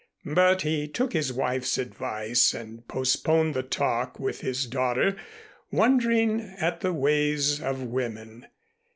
[0.33, 5.15] But he took his wife's advice and postponed the talk with his daughter,
[5.71, 8.47] wondering at the ways of women.